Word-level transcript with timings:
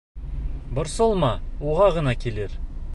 Борсолма, 0.79 1.31
уға 1.73 1.93
ғына 1.99 2.19
килер. 2.25 2.63